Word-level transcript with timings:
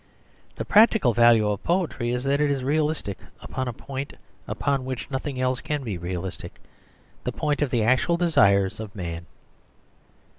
The 0.55 0.65
practical 0.65 1.13
value 1.13 1.47
of 1.47 1.63
poetry 1.63 2.09
is 2.09 2.23
that 2.23 2.41
it 2.41 2.49
is 2.49 2.63
realistic 2.63 3.19
upon 3.39 3.67
a 3.67 3.71
point 3.73 4.13
upon 4.47 4.83
which 4.83 5.11
nothing 5.11 5.39
else 5.39 5.61
can 5.61 5.83
be 5.83 5.95
realistic, 5.95 6.59
the 7.23 7.31
point 7.31 7.61
of 7.61 7.69
the 7.69 7.83
actual 7.83 8.17
desires 8.17 8.79
of 8.79 8.95
man. 8.95 9.27